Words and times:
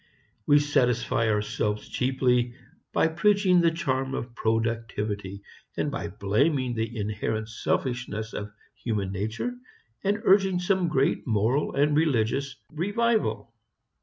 We 0.47 0.57
satisfy 0.57 1.27
ourselves 1.29 1.87
cheaply 1.87 2.55
by 2.91 3.07
preaching 3.07 3.61
the 3.61 3.69
charm 3.69 4.15
of 4.15 4.33
productivity 4.33 5.43
and 5.77 5.91
by 5.91 6.07
blaming 6.07 6.73
the 6.73 6.97
inherent 6.97 7.49
selfishness 7.49 8.33
of 8.33 8.51
human 8.73 9.11
nature, 9.11 9.53
and 10.03 10.19
urging 10.25 10.57
some 10.57 10.87
great 10.87 11.27
moral 11.27 11.75
and 11.75 11.95
religious 11.95 12.55
revival. 12.71 13.53